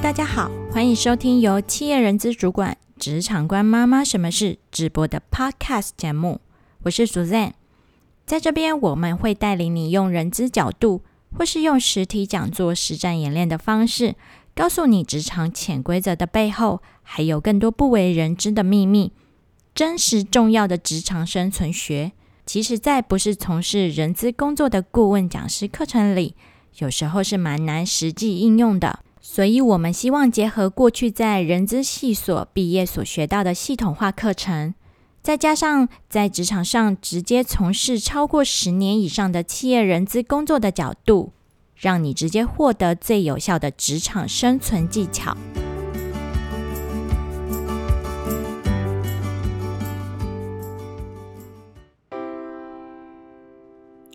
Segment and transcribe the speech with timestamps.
[0.00, 6.40] 大家好，欢迎收听由企业人资主管职场官妈妈什么事直播的 Podcast 节目。
[6.84, 7.52] 我是 Suzanne，
[8.24, 11.02] 在这边我们会带领你用人资角度，
[11.36, 14.14] 或是用实体讲座实战演练的方式，
[14.54, 19.12] 告诉你职场潜规则的背后，还有更多不为人知的秘密，
[19.74, 22.12] 真实重要的职场生存学。
[22.46, 26.36] 其实，在不是从事人资工作的顾问讲师课程里，
[26.78, 29.00] 有时候是蛮难实际应用的。
[29.30, 34.72] 所以，我们希望结合过去在人资系所毕业所学到的系统化课程，
[35.20, 41.34] 再加上在职场上直接从事超过十年以上的企业人资工作的角度，
[41.76, 45.36] 让你直接获得最有效的职场生存技巧。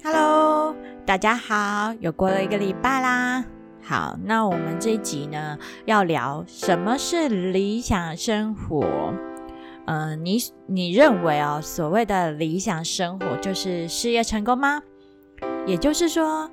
[0.03, 3.45] Hello，大家好，又过了一个礼拜啦。
[3.85, 9.13] 好，那我们这一集呢，要聊什么是理想生活。
[9.85, 14.81] 嗯，你你认为哦，所谓的理想生活就是事业成功吗？
[15.67, 16.49] 也就是说，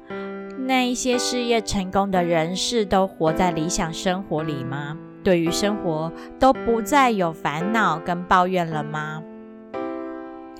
[0.67, 4.97] 那一些事业成功的人士都活在理想生活里吗？
[5.23, 9.23] 对于生活都不再有烦恼跟抱怨了吗？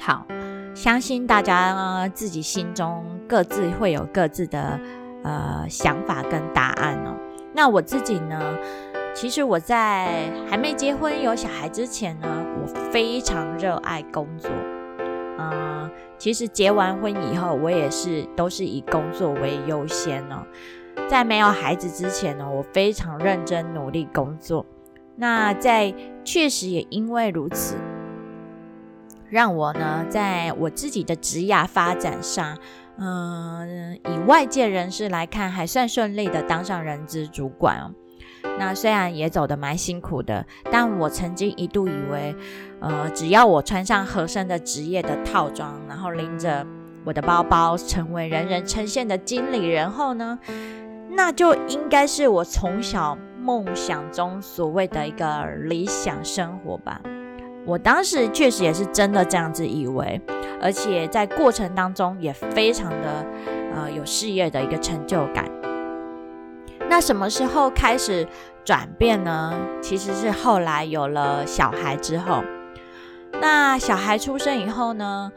[0.01, 0.25] 好。
[0.73, 4.79] 相信大家呢，自己心中各自会有各自的
[5.23, 7.17] 呃想法跟答案哦。
[7.53, 8.41] 那我自己呢，
[9.15, 12.29] 其实我在还没结婚有小孩之前呢，
[12.61, 14.51] 我非常热爱工作。
[15.39, 20.47] 嗯，其实结完婚以后，我也是都是以工作为优先哦。
[21.09, 24.65] 在没有孩子之前呢，我非常认真努力工作。
[25.17, 25.93] 那在
[26.25, 27.77] 确实也因为如此。
[29.29, 32.59] 让我呢，在我自己的职业发展上，
[33.01, 37.91] 嗯，以外界人士来看，还算顺利的当上人资主管哦。
[38.59, 42.37] 那虽然也走得蛮辛苦的，但我曾经一度以为，
[42.81, 46.67] 呃，只要我穿上合身的职业的套装，然后拎着
[47.05, 50.39] 我的包包，成为人人称羡的经理人后呢，
[51.11, 57.01] 那就应该是我从小梦想中所谓的一个理想生活吧。
[57.71, 60.21] 我当时确实也是真的这样子以为，
[60.61, 63.25] 而且在过程当中也非常的
[63.77, 65.49] 呃有事业的一个成就感。
[66.89, 68.27] 那什么时候开始
[68.65, 69.57] 转变呢？
[69.81, 72.43] 其实是后来有了小孩之后。
[73.41, 75.31] 那小孩出生以后呢，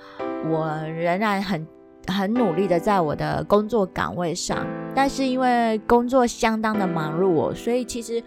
[0.49, 1.67] 我仍然很
[2.07, 8.23] 很努力的在我的工作岗位上，但是因为工作相当的忙碌哦，所以其实。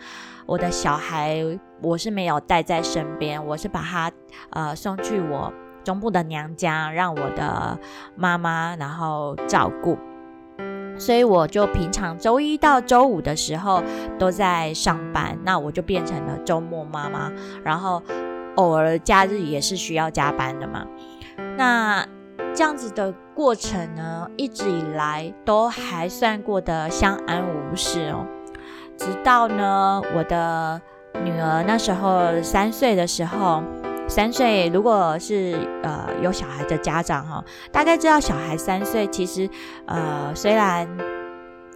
[0.47, 1.45] 我的小孩，
[1.83, 4.11] 我是没有带在身边，我是把他
[4.51, 5.53] 呃送去我
[5.84, 7.79] 中部的娘家，让我的
[8.15, 9.99] 妈妈然后照顾。
[10.99, 13.83] 所以我就平常周一到周五的时候
[14.19, 17.31] 都在上班，那我就变成了周末妈妈，
[17.63, 18.03] 然后
[18.55, 20.87] 偶尔假日也是需要加班的嘛。
[21.59, 22.07] 那
[22.55, 28.25] 这样子的过程呢，一直以来都还算过得相安无事哦。
[28.97, 30.81] 直到呢，我的
[31.23, 33.62] 女儿那时候三岁的时候，
[34.09, 39.49] 三岁如果是呃有小孩的家长哈，大概知道小孩三岁其实
[39.87, 40.89] 呃虽然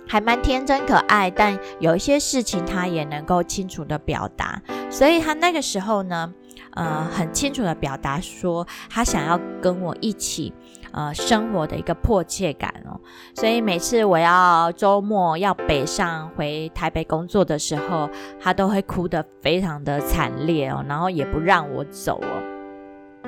[0.09, 4.61] 还蛮天真可爱，但有一些事情他也能够清楚的表达，
[4.91, 6.33] 所以他那个时候呢，
[6.75, 10.53] 呃很清楚的表达说他想要跟我一起。
[10.93, 12.99] 呃，生活的一个迫切感哦，
[13.35, 23.23] 所以每次我要周末要北上回台北工作的时候，他都会哭得非常的惨烈哦，然后也不让我走哦。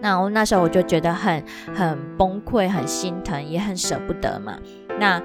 [0.00, 1.44] 那我那时候我就觉得很
[1.74, 4.56] 很崩溃，很心疼，也很舍不得嘛。
[4.98, 5.20] 那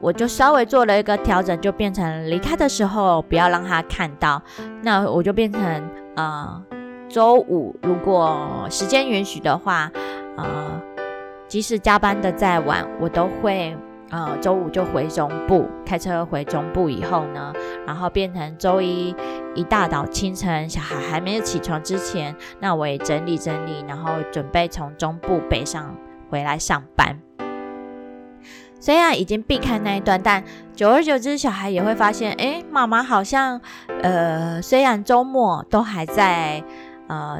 [0.00, 4.42] 我就稍微做了一个调整，就变成离开的时候不要让他看到。
[4.82, 6.62] 那我就变成呃，
[7.08, 9.90] 周五如果时间允许的话，
[10.36, 10.93] 呃。
[11.54, 13.76] 即使加班的再晚，我都会
[14.10, 17.52] 呃周五就回中部，开车回中部以后呢，
[17.86, 19.14] 然后变成周一
[19.54, 25.94] 一大早清晨小孩还没有起床之前，那我也整理整理，然后准备从中部北上
[26.28, 27.20] 回来上班。
[28.80, 30.42] 虽然已经避开那一段，但
[30.74, 33.60] 久而久之，小孩也会发现，哎，妈妈好像
[34.02, 36.64] 呃虽然周末都还在
[37.06, 37.38] 呃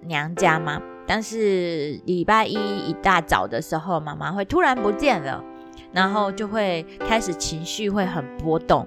[0.00, 0.82] 娘家嘛。
[1.06, 5.42] 但是礼拜一一大早的时候，妈妈会突然不见了，
[5.92, 8.86] 然后就会开始情绪会很波动，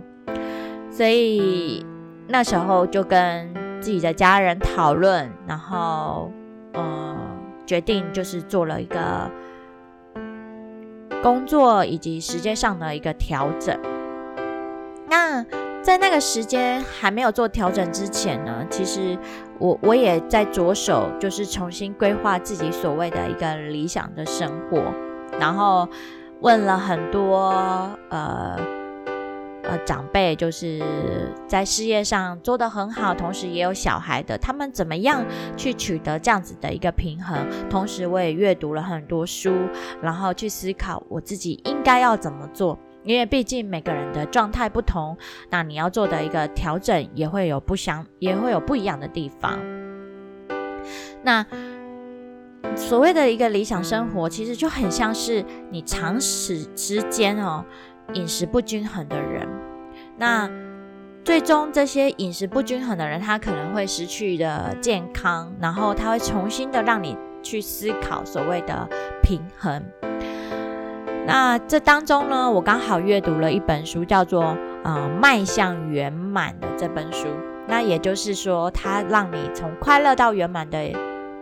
[0.90, 1.86] 所以
[2.28, 6.32] 那时候就跟自己的家人讨论，然后
[6.74, 7.18] 嗯，
[7.66, 9.30] 决定就是做了一个
[11.22, 13.78] 工作以及时间上的一个调整。
[15.08, 15.46] 那
[15.86, 19.16] 在那个时间还没有做调整之前呢，其实
[19.60, 24.82] 我我也在着手，就是重新规划自己所谓的一个理想的生活，
[25.40, 25.88] 然后
[26.42, 27.52] 问了很多
[28.10, 28.58] 呃
[29.62, 30.82] 呃长辈，就是
[31.48, 35.24] 在事业上做得很好，同时也有小孩的，他们怎么样
[35.56, 37.38] 去取得这样子的一个平衡？
[37.70, 39.54] 同时，我也阅读了很多书，
[40.02, 42.76] 然后去思考我自己应该要怎么做。
[43.06, 45.18] 因为毕竟每个人的状态不同，
[45.50, 49.60] 那你要做的一个调整也会有不相，也会有不一样的地方。
[51.24, 51.46] 那
[52.76, 57.64] 所谓的一个理想生活，其实就很像是你长时之间哦
[58.14, 59.48] 饮食不均衡的人。
[60.18, 60.50] 那
[61.24, 68.88] 最终这些饮食不均衡的人，他可能会失去的健康，然后他会重新的让你去思考所谓的
[69.24, 69.84] 平衡。
[71.28, 74.44] 那这当中呢，我刚好阅读了一本书，叫做
[74.84, 77.28] 《呃迈向圆满》的这本书。
[77.68, 80.78] 那也就是说，它让你从快乐到圆满的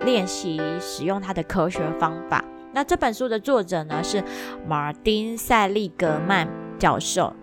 [0.06, 2.44] 练习，使用它的科学方法。
[2.72, 4.24] 那这本书的作者呢是
[4.66, 6.48] 马丁·塞利格曼
[6.80, 7.34] 教授。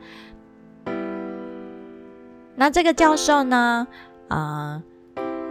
[2.57, 3.87] 那这个教授呢，
[4.29, 4.83] 呃，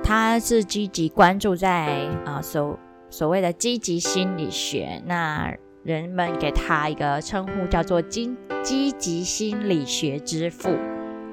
[0.03, 2.77] 他是积极关注在啊所
[3.11, 5.01] 所谓的积极心理学。
[5.05, 10.75] 那人们给他一个称呼，叫做“积积极心理学之父”。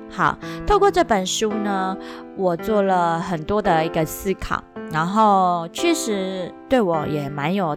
[0.08, 1.96] 好，透过这本书呢，
[2.37, 4.62] 我做了很多的一个思考，
[4.93, 7.76] 然后确实对我也蛮有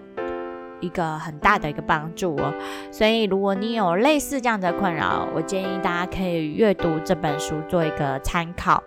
[0.80, 2.54] 一个很大的一个帮助哦。
[2.92, 8.84] 所以，如果你有类似这样的困扰，我建议大家可以阅读这本书做一个参考。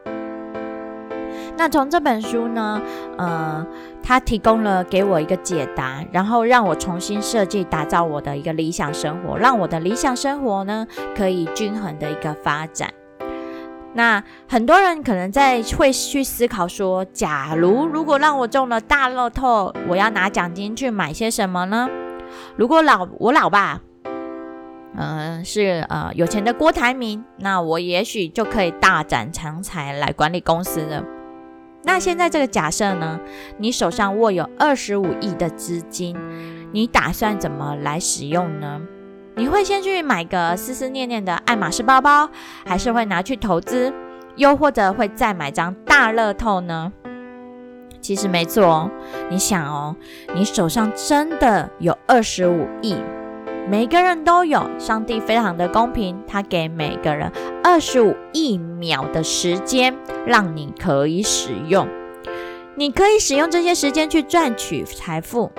[1.62, 2.82] 那从这本书呢，
[3.17, 3.64] 呃，
[4.03, 12.93] 它提供了给我一个解答，然后让我重新设计、打造我的一个理想生活，让我的理想生活呢可以均衡的一个发展。
[13.94, 21.88] 那很多人可能在会去思考说，假如如果让我中了大乐透，我要拿奖金去买些什么呢？
[22.56, 23.81] 如果老我老爸，
[24.97, 31.05] 嗯，是呃有钱的郭台铭，那我也许就可以大展长才来管理公司了。
[31.84, 33.19] 那现在这个假设呢？
[33.58, 36.17] 你手上握有二十五亿的资金，
[36.73, 38.81] 你打算怎么来使用呢？
[39.34, 42.29] 你会先去买个思思念念的爱马仕包包，
[42.64, 43.93] 还是会拿去投资，
[44.37, 46.93] 又或者会再买张大乐透呢？
[48.00, 48.90] 其实没错，
[49.31, 49.96] 你想哦，
[50.34, 52.96] 你手上真的有二十五亿。
[53.69, 57.32] 每个人都有，上帝非常的公平，他给每个人
[57.62, 61.88] 二十五亿秒的时间，让你可以使用。
[62.75, 65.53] 你可以使用这些时间去赚取财富，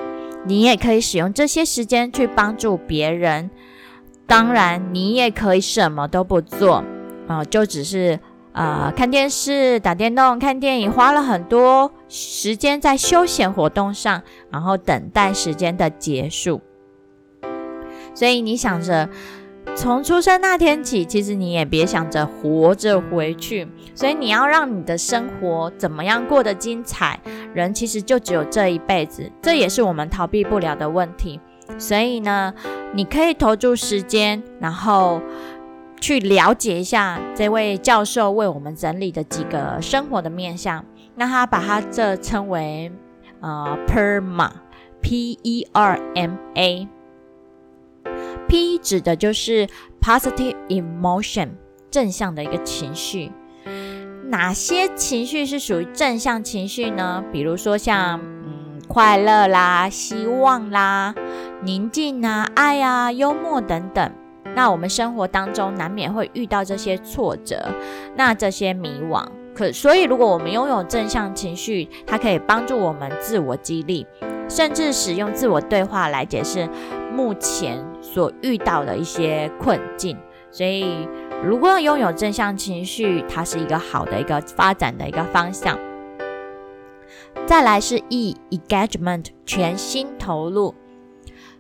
[0.45, 3.49] 你也可以使用这些时间去帮助别人。
[4.27, 6.83] 当然，你也可以什么都不做，
[7.27, 8.19] 啊，就只是
[8.51, 14.21] 呃看电视、打电动、看电影，花了很多时间在休闲活动上，
[14.51, 16.61] 然后等待时间的结束。
[18.13, 19.09] 所以你想着
[19.75, 23.67] 从出生那天起，其实你也别想着活着回去。
[23.95, 27.19] 所以你要让你的生活怎么样过得精彩？
[27.53, 31.39] 人其实就只有这一辈子，这也是我们逃避不了的问题。
[31.77, 32.53] 所以呢，
[32.93, 35.21] 你可以投注时间，然后
[36.01, 40.83] 去了解一下这位教授为我们整理的几个生活的面向。
[41.15, 42.91] 那他把它这称为
[43.39, 46.87] 呃 PERMA，P E R M A。
[48.53, 49.67] P 指的就是
[49.99, 51.49] positive emotion，
[51.89, 53.31] 正向的一个情绪。
[54.27, 57.23] 哪些情绪是属于正向情绪呢？
[57.31, 61.15] 比如说像嗯快乐啦、希望啦、
[61.63, 64.11] 宁静啊、爱啊、幽默等等。
[64.55, 67.69] 那我们生活当中难免会遇到这些挫折，
[68.15, 69.25] 那这些迷惘。
[69.55, 74.05] 可所以，如果我们拥有正向情绪，它可以帮助我们自我激励，
[74.49, 76.67] 甚至使用自我对话来解释
[77.11, 77.83] 目前。
[78.01, 80.15] 所遇到的一些困境，
[80.51, 81.07] 所以
[81.43, 85.79] 如果拥有正向情绪，它是一个好的一个发展的一个方向。
[87.47, 90.75] 再来是 E engagement 全心投入，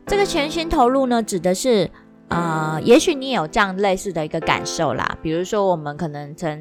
[0.05, 1.89] 这个全心投入呢，指的是
[2.27, 6.59] 呃，也许你有这样类似的一个感受啦，比如说我们可能曾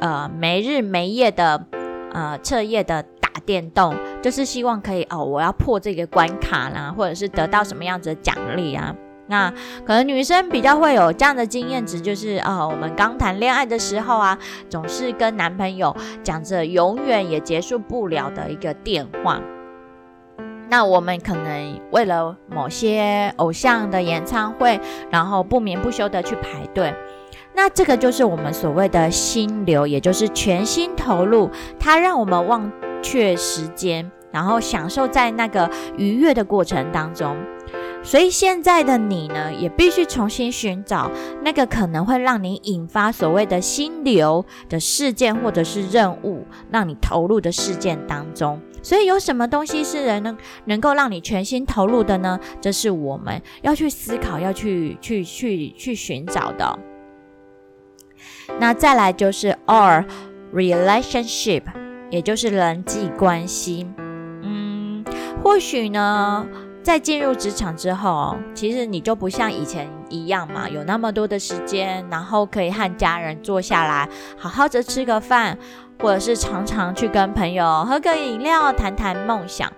[0.00, 1.66] 呃没日没夜的
[2.12, 3.04] 呃彻夜的
[3.40, 8.94] 电动，就是希望可以哦，我要破这个关卡啦，或者是得到什么样子的奖励啊。
[9.26, 9.50] 那
[9.86, 14.38] 可能女生比较会有这样的经验值，就是啊，我们刚谈恋爱的时候啊，
[14.68, 19.40] 总是跟男朋友讲着永远也结束不了的一个电话。
[20.68, 26.94] 那我们可能为了某些偶像的演唱会，然后不眠不休的去排队。
[27.54, 32.70] 那这个就是我们所谓的心流，也就是全心投入，它让我们忘
[33.04, 37.36] 却时间，然后享受在那个愉悦的过程当中。
[38.02, 41.10] 所以现在的你呢，也必须重新寻找
[41.42, 48.60] 那个可能会让你引发所谓的心流的事件或者是任务，让你投入的事件当中。
[48.82, 52.38] 所以有什么东西是人能能够让你全心投入的呢？
[52.60, 56.78] 这是我们要去思考、要去去去去寻找的。
[58.60, 60.04] 那再来就是 our
[60.52, 61.62] relationship，
[62.14, 63.86] 也就是人际关系。
[64.42, 65.04] 嗯，
[65.42, 66.46] 或许呢。
[66.84, 74.06] 在进入职场之后，其实你就不像以前一样嘛，有那么多的时间，然后可以和家人坐下来，
[74.36, 75.56] 好好的吃个饭，
[75.98, 79.72] 或者是常常去跟朋友喝个饮料，谈谈梦想。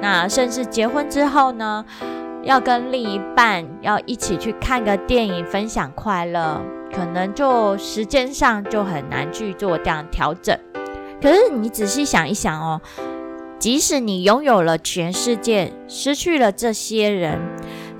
[0.00, 1.84] 那甚至结婚之后呢，
[2.42, 6.60] 要跟另一半要一起去看个电影，分享快乐，
[6.92, 10.58] 可能就时间上就很难去做这样调整。
[11.22, 12.80] 可是你仔细想一想哦。
[13.58, 17.38] 即使你拥有了全世界，失去了这些人，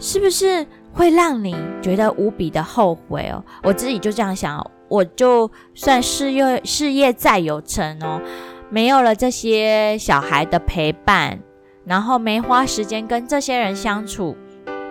[0.00, 3.44] 是不是会让你觉得无比的后悔哦？
[3.62, 8.20] 我自己就这样想，我就算事业事业再有成哦，
[8.70, 11.38] 没有了这些小孩的陪伴，
[11.84, 14.36] 然后没花时间跟这些人相处，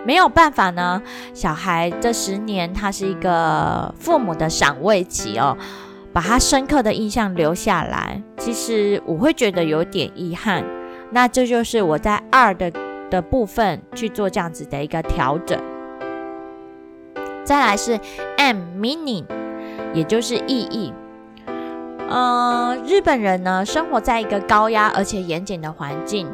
[0.06, 1.02] 没有办法呢。
[1.34, 5.54] 小孩这十年，他是一个父母的赏味期哦。
[6.12, 10.64] 把他深刻的印象留下来，其实我会觉得有点遗憾。
[11.10, 12.70] 那这就是我在二的
[13.10, 15.58] 的部分去做这样子的一个调整。
[17.44, 17.98] 再来是
[18.36, 19.24] M meaning，
[19.92, 20.92] 也就是意义。
[22.08, 26.28] 呃，日本人呢生活在一个高压而且严谨的环境，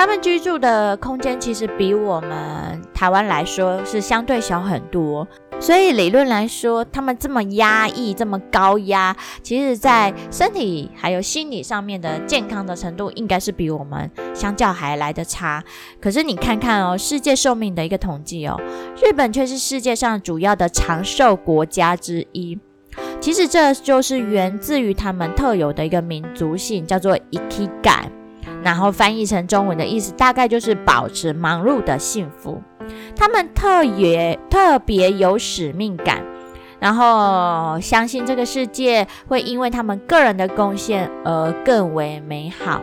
[0.00, 5.28] 他们居住的空间其实比我们台湾来说是相对小很多。
[5.60, 15.62] 所以理论来说，他们这么压抑、这么高压，其实，在身体还有心理上面的健康的程度，应该是比我们相较还来的差。
[16.00, 18.58] 可是你看看哦，世界寿命的一个统计哦，
[19.04, 22.58] 日本却是世界上主要的长寿国家之一。
[23.20, 28.10] 其实这就是源自于他们特有的一个民族性，叫做 i k i g a
[28.62, 32.62] 然后翻译成中文的意思，大概就是保持忙碌的幸福。
[33.16, 36.22] 他们特别特别有使命感，
[36.78, 42.82] 然后相信这个世界会因为他们个人的贡献而更为美好。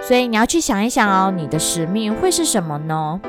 [0.00, 3.20] 所以你要去想一想哦，你的使命会是什么呢？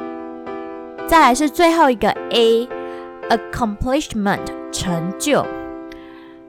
[1.08, 4.40] 再来是最后一个 A，accomplishment
[4.72, 5.46] 成就。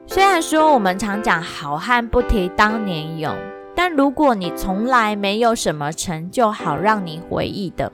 [0.07, 3.35] 虽然说我们常讲好汉不提当年勇，
[3.75, 7.91] 但如果你从来没有什么成就好让你回忆的。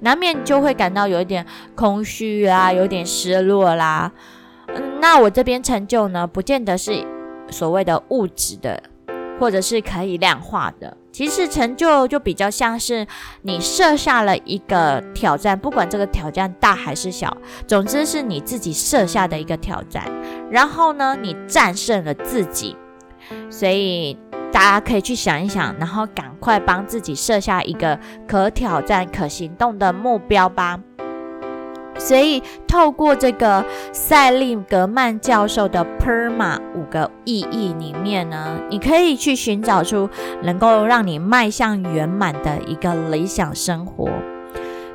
[0.00, 4.10] 难免就会感到有一点空虚啊，有点失落啦。
[4.68, 7.04] 嗯，那我这边成就呢，不见得是
[7.50, 8.80] 所谓的物质的，
[9.38, 10.96] 或者是可以量化的。
[11.12, 13.06] 其实成就就比较像是
[13.42, 17.36] 你设下了一个挑战，不管这个挑战大还是小，
[17.66, 20.04] 总之是你自己设下的一个挑战。
[20.50, 22.76] 然后呢，你战胜了自己，
[23.50, 24.16] 所以。
[24.54, 30.78] 大家可以去想一想，然后赶快帮自己设下一个可挑战、可行动的目标吧。
[31.98, 40.08] 所以，透过这个塞利格曼教授的 PERMA 五个意义里面呢，你可以去寻找出
[40.44, 44.08] 能够让你迈向圆满的一个理想生活。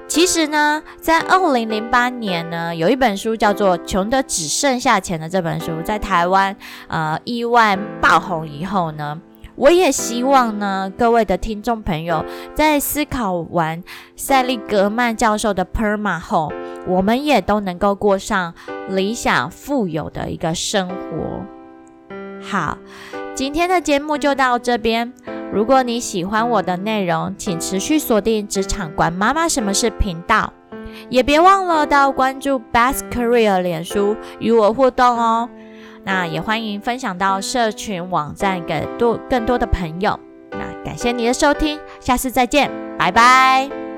[0.07, 6.55] 其实呢，在二零零八年呢，有一本书叫做《穷的只剩下钱》的这本书，在台湾
[6.87, 9.19] 呃意外爆红以后呢。
[9.59, 12.23] 我也希望呢，各位的听众朋友
[12.55, 13.83] 在思考完
[14.15, 16.49] 塞利格曼教授的 PERMA 后，
[16.87, 18.53] 我们也都能够过上
[18.87, 21.43] 理想富有的一个生活。
[22.41, 22.77] 好，
[23.35, 25.11] 今天的节目就到这边。
[25.51, 30.53] 如果你喜欢我的内容，请持续锁定职场管妈妈什么是频道，
[31.09, 35.49] 也别忘了到关注 Best Career 脸书与我互动哦。
[36.03, 40.19] 那也欢迎分享到社群网站给多更多的朋友。
[40.51, 43.88] 那感谢你的收听，下次再见，拜拜。